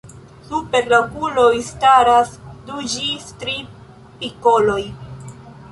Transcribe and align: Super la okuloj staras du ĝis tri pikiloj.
Super 0.45 0.87
la 0.93 0.97
okuloj 1.07 1.51
staras 1.67 2.33
du 2.71 2.81
ĝis 2.95 3.29
tri 3.45 3.55
pikiloj. 4.25 4.81